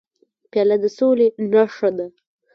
[0.51, 2.07] پیاله د سولې نښه ده.